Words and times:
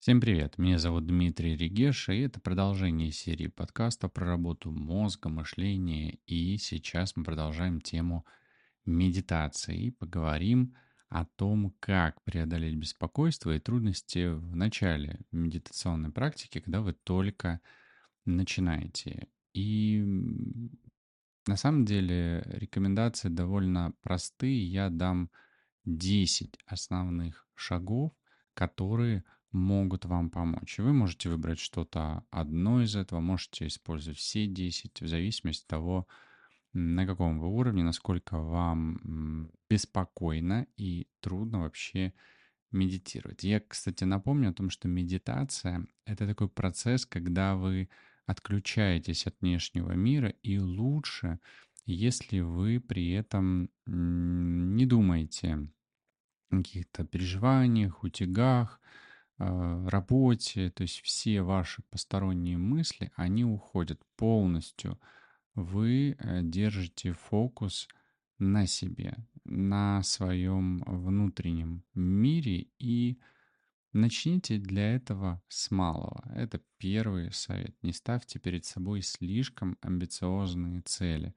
Всем 0.00 0.18
привет, 0.18 0.56
меня 0.56 0.78
зовут 0.78 1.06
Дмитрий 1.06 1.58
Регеш, 1.58 2.08
и 2.08 2.20
это 2.20 2.40
продолжение 2.40 3.12
серии 3.12 3.48
подкаста 3.48 4.08
про 4.08 4.24
работу 4.24 4.70
мозга, 4.70 5.28
мышления, 5.28 6.18
и 6.24 6.56
сейчас 6.56 7.16
мы 7.16 7.24
продолжаем 7.24 7.82
тему 7.82 8.24
медитации 8.86 9.78
и 9.78 9.90
поговорим 9.90 10.74
о 11.10 11.26
том, 11.26 11.76
как 11.80 12.24
преодолеть 12.24 12.76
беспокойство 12.76 13.54
и 13.54 13.60
трудности 13.60 14.32
в 14.32 14.56
начале 14.56 15.20
медитационной 15.32 16.10
практики, 16.10 16.60
когда 16.60 16.80
вы 16.80 16.94
только 16.94 17.60
начинаете. 18.24 19.28
И 19.52 20.02
на 21.46 21.56
самом 21.56 21.84
деле 21.84 22.42
рекомендации 22.46 23.28
довольно 23.28 23.92
простые. 24.00 24.64
Я 24.66 24.88
дам 24.88 25.30
10 25.84 26.56
основных 26.64 27.46
шагов, 27.54 28.12
которые 28.54 29.24
могут 29.52 30.04
вам 30.04 30.30
помочь. 30.30 30.78
И 30.78 30.82
вы 30.82 30.92
можете 30.92 31.28
выбрать 31.28 31.58
что-то 31.58 32.24
одно 32.30 32.82
из 32.82 32.94
этого, 32.96 33.20
можете 33.20 33.66
использовать 33.66 34.18
все 34.18 34.46
10, 34.46 35.00
в 35.00 35.08
зависимости 35.08 35.62
от 35.64 35.68
того, 35.68 36.06
на 36.72 37.04
каком 37.04 37.40
вы 37.40 37.48
уровне, 37.48 37.82
насколько 37.82 38.38
вам 38.38 39.50
беспокойно 39.68 40.66
и 40.76 41.08
трудно 41.20 41.62
вообще 41.62 42.14
медитировать. 42.70 43.42
Я, 43.42 43.60
кстати, 43.60 44.04
напомню 44.04 44.50
о 44.50 44.54
том, 44.54 44.70
что 44.70 44.86
медитация— 44.86 45.86
это 46.04 46.26
такой 46.28 46.48
процесс, 46.48 47.04
когда 47.04 47.56
вы 47.56 47.88
отключаетесь 48.26 49.26
от 49.26 49.34
внешнего 49.40 49.90
мира, 49.92 50.28
и 50.44 50.58
лучше, 50.60 51.40
если 51.86 52.38
вы 52.38 52.78
при 52.78 53.10
этом 53.10 53.68
не 53.86 54.86
думаете 54.86 55.68
каких-то 56.50 57.04
переживаниях, 57.04 58.02
утягах, 58.02 58.80
а, 59.38 59.88
работе, 59.88 60.70
то 60.70 60.82
есть 60.82 61.00
все 61.00 61.42
ваши 61.42 61.82
посторонние 61.90 62.58
мысли, 62.58 63.10
они 63.16 63.44
уходят 63.44 64.00
полностью. 64.16 65.00
Вы 65.54 66.16
э, 66.18 66.40
держите 66.42 67.12
фокус 67.12 67.88
на 68.38 68.66
себе, 68.66 69.16
на 69.44 70.02
своем 70.02 70.82
внутреннем 70.86 71.84
мире 71.94 72.68
и 72.78 73.18
начните 73.92 74.58
для 74.58 74.94
этого 74.94 75.42
с 75.48 75.70
малого. 75.70 76.22
Это 76.34 76.60
первый 76.78 77.32
совет. 77.32 77.74
Не 77.82 77.92
ставьте 77.92 78.38
перед 78.38 78.64
собой 78.64 79.02
слишком 79.02 79.76
амбициозные 79.80 80.82
цели. 80.82 81.34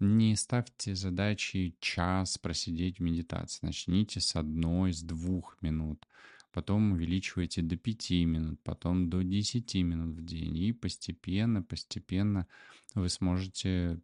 Не 0.00 0.36
ставьте 0.36 0.94
задачи 0.94 1.76
час 1.80 2.38
просидеть 2.38 2.98
в 2.98 3.02
медитации. 3.02 3.66
Начните 3.66 4.20
с 4.20 4.36
одной, 4.36 4.92
с 4.92 5.02
двух 5.02 5.56
минут 5.62 6.06
потом 6.54 6.92
увеличиваете 6.92 7.62
до 7.62 7.76
5 7.76 8.10
минут, 8.26 8.60
потом 8.62 9.10
до 9.10 9.22
10 9.22 9.74
минут 9.82 10.16
в 10.16 10.24
день. 10.24 10.56
И 10.56 10.72
постепенно, 10.72 11.62
постепенно 11.62 12.46
вы 12.94 13.08
сможете 13.08 14.00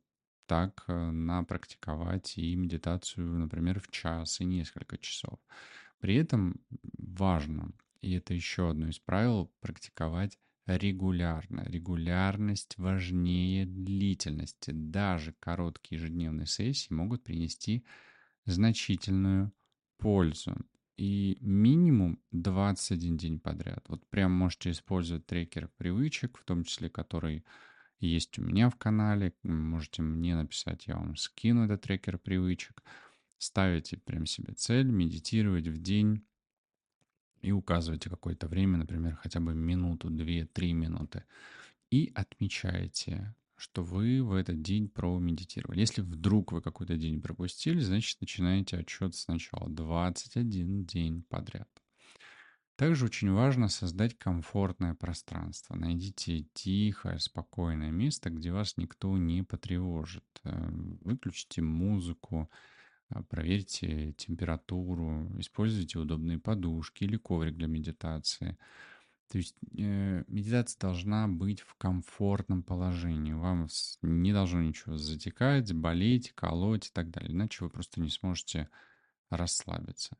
так 0.46 0.84
э, 0.88 1.10
напрактиковать 1.10 2.36
и 2.36 2.56
медитацию, 2.56 3.38
например, 3.38 3.78
в 3.78 3.88
час 3.90 4.40
и 4.40 4.44
несколько 4.44 4.98
часов. 4.98 5.38
При 6.00 6.16
этом 6.16 6.60
важно, 6.98 7.72
и 8.00 8.14
это 8.14 8.34
еще 8.34 8.70
одно 8.70 8.88
из 8.88 8.98
правил, 8.98 9.52
практиковать 9.60 10.36
регулярно. 10.66 11.64
Регулярность 11.66 12.76
важнее 12.78 13.66
длительности. 13.66 14.70
Даже 14.72 15.34
короткие 15.40 16.00
ежедневные 16.00 16.46
сессии 16.46 16.92
могут 16.92 17.22
принести 17.22 17.84
значительную 18.46 19.52
пользу 19.98 20.56
и 20.96 21.38
минимум 21.40 22.20
21 22.32 23.16
день 23.16 23.40
подряд. 23.40 23.84
Вот 23.88 24.06
прям 24.08 24.32
можете 24.32 24.70
использовать 24.70 25.26
трекер 25.26 25.70
привычек, 25.76 26.38
в 26.38 26.44
том 26.44 26.64
числе 26.64 26.90
который 26.90 27.44
есть 28.00 28.38
у 28.38 28.42
меня 28.42 28.68
в 28.70 28.76
канале. 28.76 29.34
Можете 29.42 30.02
мне 30.02 30.34
написать, 30.34 30.86
я 30.86 30.96
вам 30.96 31.16
скину 31.16 31.64
этот 31.64 31.82
трекер 31.82 32.18
привычек. 32.18 32.82
Ставите 33.38 33.96
прям 33.96 34.26
себе 34.26 34.52
цель 34.54 34.90
медитировать 34.90 35.68
в 35.68 35.78
день 35.78 36.26
и 37.40 37.52
указываете 37.52 38.10
какое-то 38.10 38.48
время, 38.48 38.78
например, 38.78 39.16
хотя 39.22 39.40
бы 39.40 39.54
минуту, 39.54 40.10
две, 40.10 40.46
три 40.46 40.72
минуты. 40.72 41.24
И 41.90 42.12
отмечаете 42.14 43.34
что 43.60 43.82
вы 43.82 44.22
в 44.22 44.32
этот 44.32 44.62
день 44.62 44.88
промедитировали. 44.88 45.80
Если 45.80 46.00
вдруг 46.00 46.50
вы 46.52 46.62
какой-то 46.62 46.96
день 46.96 47.20
пропустили, 47.20 47.78
значит 47.78 48.18
начинаете 48.22 48.78
отчет 48.78 49.14
сначала. 49.14 49.68
21 49.68 50.86
день 50.86 51.22
подряд. 51.28 51.68
Также 52.76 53.04
очень 53.04 53.30
важно 53.30 53.68
создать 53.68 54.16
комфортное 54.16 54.94
пространство. 54.94 55.74
Найдите 55.74 56.46
тихое, 56.54 57.18
спокойное 57.18 57.90
место, 57.90 58.30
где 58.30 58.50
вас 58.50 58.78
никто 58.78 59.18
не 59.18 59.42
потревожит. 59.42 60.24
Э, 60.44 60.70
выключите 61.02 61.60
музыку, 61.60 62.50
э, 63.10 63.22
проверьте 63.28 64.12
температуру, 64.14 65.30
используйте 65.38 65.98
удобные 65.98 66.38
подушки 66.38 67.04
или 67.04 67.16
коврик 67.16 67.56
для 67.56 67.66
медитации– 67.66 68.56
то 69.30 69.38
есть 69.38 69.54
э, 69.78 70.24
медитация 70.26 70.80
должна 70.80 71.28
быть 71.28 71.60
в 71.60 71.76
комфортном 71.76 72.64
положении. 72.64 73.32
Вам 73.32 73.68
не 74.02 74.32
должно 74.32 74.60
ничего 74.60 74.96
затекать, 74.96 75.72
болеть, 75.72 76.32
колоть 76.32 76.88
и 76.88 76.90
так 76.92 77.10
далее. 77.10 77.30
Иначе 77.30 77.62
вы 77.62 77.70
просто 77.70 78.00
не 78.00 78.10
сможете 78.10 78.68
расслабиться. 79.30 80.16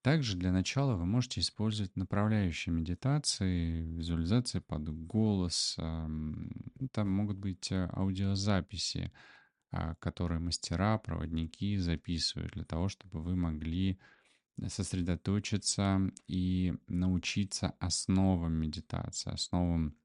Также 0.00 0.38
для 0.38 0.52
начала 0.52 0.94
вы 0.94 1.04
можете 1.04 1.40
использовать 1.40 1.96
направляющие 1.96 2.74
медитации, 2.74 3.82
визуализации 3.82 4.60
под 4.60 4.88
голос. 5.06 5.74
Там 5.76 7.10
могут 7.10 7.36
быть 7.36 7.70
э, 7.70 7.90
аудиозаписи, 7.92 9.12
а, 9.12 9.18
которые 10.00 10.38
мастера, 10.40 10.98
проводники 10.98 11.76
записывают 11.78 12.52
для 12.52 12.64
того, 12.64 12.88
чтобы 12.88 13.22
вы 13.22 13.36
могли 13.36 13.98
сосредоточиться 14.68 16.00
и 16.26 16.74
научиться 16.88 17.74
основам 17.78 18.54
медитации, 18.54 19.32
основам 19.32 19.96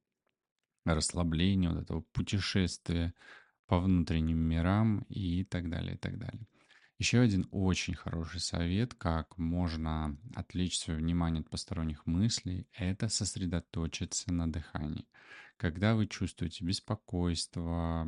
расслабления, 0.86 1.70
вот 1.70 1.82
этого 1.84 2.02
путешествия 2.14 3.14
по 3.68 3.80
внутренним 3.80 4.40
мирам 4.40 5.06
и 5.10 5.44
так 5.46 5.70
далее, 5.70 5.96
и 5.96 5.98
так 5.98 6.18
далее. 6.18 6.48
Еще 7.02 7.20
один 7.20 7.48
очень 7.50 7.96
хороший 7.96 8.40
совет, 8.40 8.94
как 8.94 9.36
можно 9.40 10.16
отвлечь 10.36 10.78
свое 10.78 11.00
внимание 11.00 11.42
от 11.42 11.50
посторонних 11.50 12.06
мыслей, 12.06 12.68
это 12.78 13.10
сосредоточиться 13.10 14.32
на 14.32 14.52
дыхании. 14.52 15.08
Когда 15.58 15.96
вы 15.96 16.06
чувствуете 16.06 16.64
беспокойство, 16.64 18.08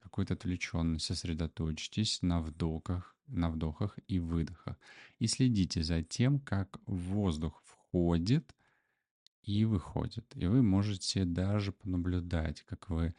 какую-то 0.00 0.32
отвлеченность, 0.32 1.04
сосредоточьтесь 1.04 2.22
на 2.22 2.40
вдохах, 2.40 3.14
на 3.26 3.50
вдохах 3.50 3.98
и 4.08 4.20
выдохах. 4.20 4.78
И 5.18 5.26
следите 5.26 5.82
за 5.82 6.02
тем, 6.02 6.40
как 6.40 6.78
воздух 6.86 7.62
входит 7.66 8.54
и 9.42 9.66
выходит. 9.66 10.34
И 10.34 10.46
вы 10.46 10.62
можете 10.62 11.26
даже 11.26 11.72
понаблюдать, 11.72 12.62
как 12.62 12.88
вы 12.88 13.14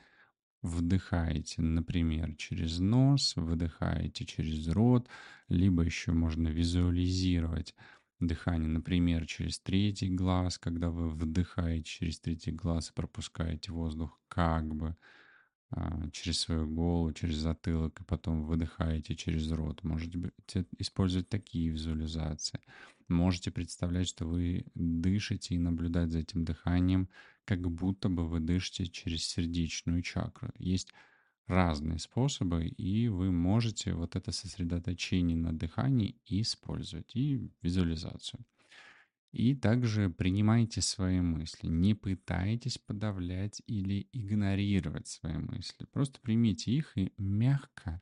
вдыхаете, 0.65 1.61
например, 1.61 2.35
через 2.35 2.79
нос, 2.79 3.33
выдыхаете 3.35 4.25
через 4.25 4.67
рот, 4.67 5.07
либо 5.47 5.83
еще 5.83 6.11
можно 6.11 6.47
визуализировать 6.47 7.75
дыхание, 8.19 8.69
например, 8.69 9.25
через 9.25 9.59
третий 9.59 10.09
глаз, 10.09 10.57
когда 10.57 10.89
вы 10.89 11.09
вдыхаете 11.09 11.83
через 11.83 12.19
третий 12.19 12.51
глаз 12.51 12.89
и 12.89 12.93
пропускаете 12.93 13.71
воздух 13.71 14.19
как 14.27 14.73
бы 14.73 14.95
а, 15.71 16.09
через 16.11 16.39
свою 16.39 16.67
голову, 16.67 17.11
через 17.13 17.35
затылок, 17.35 17.99
и 17.99 18.03
потом 18.03 18.43
выдыхаете 18.43 19.15
через 19.15 19.51
рот. 19.51 19.83
Можете 19.83 20.31
использовать 20.77 21.29
такие 21.29 21.69
визуализации. 21.69 22.61
Можете 23.07 23.51
представлять, 23.51 24.07
что 24.07 24.25
вы 24.25 24.65
дышите 24.75 25.55
и 25.55 25.59
наблюдать 25.59 26.11
за 26.11 26.19
этим 26.19 26.45
дыханием, 26.45 27.09
как 27.45 27.69
будто 27.71 28.09
бы 28.09 28.27
вы 28.27 28.39
дышите 28.39 28.87
через 28.87 29.23
сердечную 29.23 30.01
чакру. 30.01 30.51
Есть 30.57 30.91
разные 31.47 31.99
способы, 31.99 32.67
и 32.67 33.07
вы 33.07 33.31
можете 33.31 33.93
вот 33.93 34.15
это 34.15 34.31
сосредоточение 34.31 35.37
на 35.37 35.53
дыхании 35.53 36.17
использовать, 36.25 37.15
и 37.15 37.49
визуализацию. 37.61 38.45
И 39.31 39.53
также 39.53 40.09
принимайте 40.09 40.81
свои 40.81 41.19
мысли. 41.19 41.67
Не 41.67 41.93
пытайтесь 41.93 42.77
подавлять 42.77 43.61
или 43.67 44.07
игнорировать 44.13 45.07
свои 45.07 45.37
мысли. 45.37 45.85
Просто 45.91 46.21
примите 46.21 46.71
их 46.71 46.97
и 46.97 47.11
мягко 47.17 48.01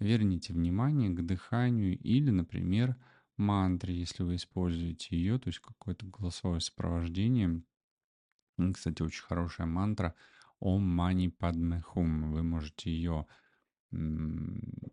верните 0.00 0.52
внимание 0.52 1.10
к 1.10 1.24
дыханию 1.24 1.96
или, 1.96 2.30
например, 2.30 2.96
мантре, 3.36 3.96
если 3.96 4.24
вы 4.24 4.34
используете 4.34 5.16
ее, 5.16 5.38
то 5.38 5.48
есть 5.48 5.60
какое-то 5.60 6.06
голосовое 6.06 6.60
сопровождение. 6.60 7.62
Кстати, 8.72 9.02
очень 9.02 9.22
хорошая 9.22 9.66
мантра 9.66 10.14
Om 10.60 10.80
Mani 10.80 11.32
Padme 11.36 11.82
Hum. 11.94 12.30
Вы 12.30 12.42
можете 12.42 12.90
ее 12.90 13.26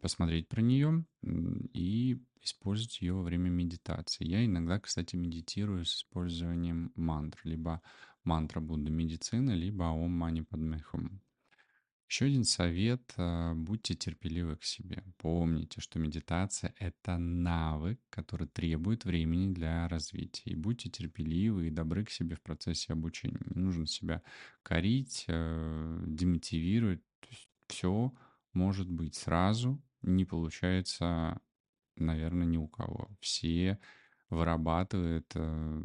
посмотреть 0.01 0.50
про 0.50 0.62
нее 0.62 1.06
и 1.21 2.21
использовать 2.42 3.01
ее 3.01 3.13
во 3.13 3.24
время 3.24 3.50
медитации. 3.50 4.25
Я 4.25 4.44
иногда, 4.44 4.80
кстати, 4.80 5.16
медитирую 5.16 5.86
с 5.86 5.95
использованием 5.95 6.92
мантр, 6.95 7.39
либо 7.44 7.81
мантра 8.24 8.60
Будды 8.60 8.92
медицины, 8.92 9.51
либо 9.51 9.83
Ом 9.83 10.12
Мани 10.12 10.42
Падме 10.42 10.80
Хум. 10.80 11.21
Еще 12.09 12.25
один 12.25 12.44
совет– 12.44 13.13
будьте 13.53 13.94
терпеливы 13.94 14.56
к 14.56 14.63
себе. 14.63 15.03
Помните, 15.19 15.79
что 15.79 16.00
медитация– 16.00 16.73
это 16.79 17.19
навык, 17.19 18.00
который 18.09 18.47
требует 18.47 19.06
времени 19.06 19.53
для 19.53 19.88
развития. 19.88 20.50
И 20.50 20.56
будьте 20.56 20.89
терпеливы 20.89 21.67
и 21.67 21.69
добры 21.71 22.03
к 22.03 22.09
себе 22.09 22.35
в 22.35 22.41
процессе 22.41 22.94
обучения. 22.94 23.39
Не 23.53 23.61
нужно 23.61 23.85
себя 23.85 24.23
корить, 24.63 25.25
э, 25.27 26.03
демотивировать. 26.07 27.03
Все 27.67 28.11
может 28.53 28.89
быть 28.89 29.13
сразу, 29.13 29.79
не 30.01 30.25
получается, 30.25 31.39
наверное, 31.95 32.47
ни 32.47 32.57
у 32.57 32.67
кого. 32.67 33.11
Все 33.21 33.79
вырабатывают 34.29 35.31
э, 35.35 35.81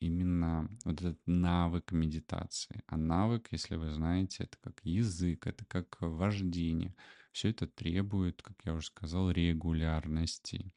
именно 0.00 0.68
вот 0.84 1.00
этот 1.00 1.20
навык 1.26 1.92
медитации. 1.92 2.82
А 2.86 2.96
навык, 2.96 3.48
если 3.52 3.76
вы 3.76 3.90
знаете, 3.90 4.44
это 4.44 4.58
как 4.60 4.80
язык, 4.84 5.46
это 5.46 5.64
как 5.64 5.96
вождение. 6.00 6.94
Все 7.32 7.50
это 7.50 7.66
требует, 7.66 8.42
как 8.42 8.56
я 8.64 8.74
уже 8.74 8.86
сказал, 8.86 9.30
регулярности. 9.30 10.72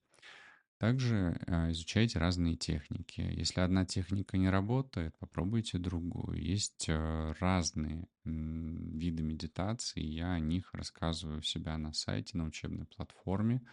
Также 0.77 1.39
э, 1.47 1.71
изучайте 1.71 2.19
разные 2.19 2.55
техники. 2.55 3.21
Если 3.21 3.61
одна 3.61 3.83
техника 3.83 4.37
не 4.37 4.49
работает, 4.49 5.17
попробуйте 5.17 5.79
другую. 5.79 6.39
Есть 6.39 6.85
э, 6.87 7.33
разные 7.39 8.07
виды 8.25 9.23
медитации, 9.23 10.01
я 10.01 10.33
о 10.33 10.39
них 10.39 10.71
рассказываю 10.73 11.39
у 11.39 11.41
себя 11.41 11.77
на 11.79 11.93
сайте, 11.93 12.37
на 12.37 12.45
учебной 12.45 12.85
платформе. 12.85 13.63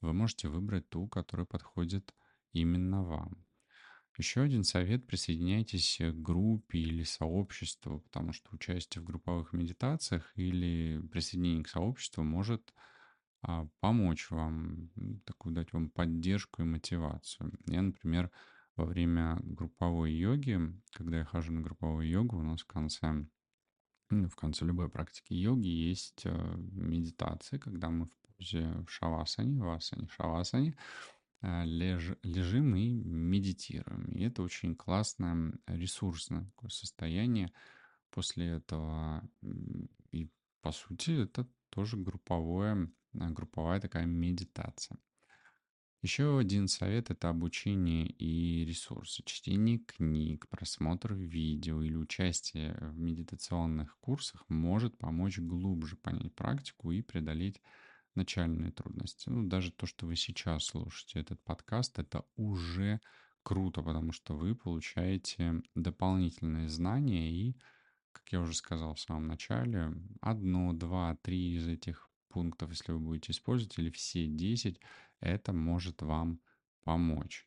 Вы 0.00 0.14
можете 0.14 0.48
выбрать 0.48 0.88
ту, 0.88 1.08
которая 1.08 1.44
подходит 1.44 2.14
именно 2.52 3.02
вам. 3.02 3.44
Еще 4.20 4.42
один 4.42 4.64
совет– 4.64 5.06
присоединяйтесь 5.08 5.96
к 5.98 6.14
группе 6.14 6.78
или 6.78 7.04
сообществу, 7.04 8.00
потому 8.00 8.34
что 8.34 8.50
участие 8.52 9.00
в 9.00 9.06
групповых 9.06 9.54
медитациях 9.54 10.30
или 10.36 11.00
присоединение 11.10 11.64
к 11.64 11.68
сообществу 11.68 12.22
может 12.22 12.74
а, 13.42 13.66
помочь 13.80 14.30
вам, 14.30 14.90
такую 15.24 15.54
дать 15.54 15.72
вам 15.72 15.88
поддержку 15.88 16.60
и 16.60 16.66
мотивацию. 16.66 17.52
Я, 17.66 17.80
например, 17.80 18.30
во 18.76 18.84
время 18.84 19.38
групповой 19.42 20.12
йоги, 20.12 20.60
когда 20.92 21.18
я 21.18 21.24
хожу 21.24 21.52
на 21.52 21.62
групповую 21.62 22.06
йогу, 22.06 22.38
у 22.38 22.42
нас 22.42 22.60
в 22.60 22.66
конце, 22.66 23.26
ну, 24.10 24.28
в 24.28 24.36
конце 24.36 24.66
любой 24.66 24.90
практики 24.90 25.32
йоги 25.32 25.68
есть 25.68 26.22
э, 26.24 26.54
медитация, 26.72 27.58
когда 27.58 27.88
мы 27.88 28.04
в 28.04 28.16
позе 28.36 28.84
в 28.86 28.90
шавасане, 28.90 29.62
в 29.62 29.68
асане, 29.70 30.08
шавасане, 30.08 30.76
леж, 31.42 32.12
лежим 32.22 32.76
и 32.76 32.90
медитируем. 32.90 34.04
И 34.12 34.22
это 34.22 34.42
очень 34.42 34.74
классное, 34.74 35.54
ресурсное 35.66 36.44
такое 36.44 36.70
состояние 36.70 37.52
после 38.10 38.48
этого. 38.48 39.28
И, 40.12 40.28
по 40.60 40.72
сути, 40.72 41.22
это 41.22 41.48
тоже 41.70 41.96
групповое, 41.96 42.90
а, 43.18 43.30
групповая 43.30 43.80
такая 43.80 44.06
медитация. 44.06 44.98
Еще 46.02 46.38
один 46.38 46.66
совет– 46.66 47.10
это 47.10 47.28
обучение 47.28 48.06
и 48.06 48.64
ресурсы. 48.64 49.22
Чтение 49.26 49.78
книг, 49.78 50.48
просмотр 50.48 51.12
видео 51.12 51.82
или 51.82 51.94
участие 51.94 52.74
в 52.80 52.98
медитационных 52.98 53.98
курсах 54.00 54.46
может 54.48 54.96
помочь 54.96 55.38
глубже 55.38 55.96
понять 55.96 56.34
практику 56.34 56.90
и 56.90 57.02
преодолеть 57.02 57.60
начальные 58.14 58.72
трудности. 58.72 59.28
Ну, 59.28 59.46
даже 59.46 59.72
то, 59.72 59.86
что 59.86 60.06
вы 60.06 60.16
сейчас 60.16 60.64
слушаете 60.64 61.20
этот 61.20 61.40
подкаст, 61.42 61.98
это 61.98 62.24
уже 62.36 63.00
круто, 63.42 63.82
потому 63.82 64.12
что 64.12 64.36
вы 64.36 64.54
получаете 64.54 65.62
дополнительные 65.74 66.68
знания 66.68 67.30
и, 67.30 67.56
как 68.12 68.30
я 68.32 68.40
уже 68.40 68.54
сказал 68.54 68.94
в 68.94 69.00
самом 69.00 69.26
начале, 69.26 69.92
одно, 70.20 70.72
два, 70.72 71.16
три 71.22 71.56
из 71.56 71.68
этих 71.68 72.10
пунктов, 72.28 72.70
если 72.70 72.92
вы 72.92 72.98
будете 72.98 73.32
использовать, 73.32 73.78
или 73.78 73.90
все 73.90 74.26
десять, 74.26 74.80
это 75.20 75.52
может 75.52 76.02
вам 76.02 76.40
помочь. 76.82 77.46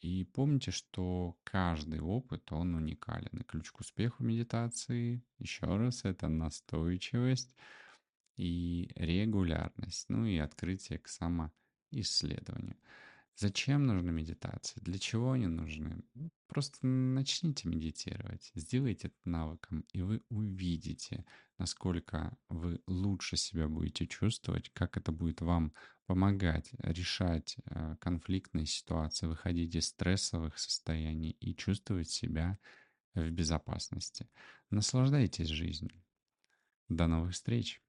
И 0.00 0.24
помните, 0.24 0.70
что 0.70 1.36
каждый 1.44 2.00
опыт, 2.00 2.52
он 2.52 2.74
уникален. 2.74 3.38
И 3.38 3.44
ключ 3.44 3.70
к 3.70 3.80
успеху 3.80 4.22
медитации, 4.22 5.24
еще 5.38 5.64
раз, 5.76 6.04
это 6.04 6.28
настойчивость, 6.28 7.54
и 8.36 8.90
регулярность, 8.96 10.08
ну 10.08 10.26
и 10.26 10.38
открытие 10.38 10.98
к 10.98 11.08
самоисследованию. 11.08 12.76
Зачем 13.34 13.86
нужна 13.86 14.12
медитация? 14.12 14.82
Для 14.82 14.98
чего 14.98 15.32
они 15.32 15.46
нужны? 15.46 16.04
Просто 16.48 16.86
начните 16.86 17.66
медитировать, 17.66 18.52
сделайте 18.54 19.08
это 19.08 19.16
навыком, 19.24 19.86
и 19.92 20.02
вы 20.02 20.20
увидите, 20.28 21.24
насколько 21.56 22.36
вы 22.48 22.80
лучше 22.86 23.38
себя 23.38 23.68
будете 23.68 24.06
чувствовать, 24.06 24.70
как 24.74 24.98
это 24.98 25.12
будет 25.12 25.40
вам 25.40 25.72
помогать 26.06 26.70
решать 26.78 27.56
э, 27.64 27.96
конфликтные 28.00 28.66
ситуации, 28.66 29.26
выходить 29.26 29.74
из 29.74 29.88
стрессовых 29.88 30.58
состояний 30.58 31.30
и 31.40 31.54
чувствовать 31.54 32.10
себя 32.10 32.58
в 33.14 33.30
безопасности. 33.30 34.28
Наслаждайтесь 34.68 35.48
жизнью. 35.48 36.02
До 36.88 37.06
новых 37.06 37.32
встреч! 37.32 37.80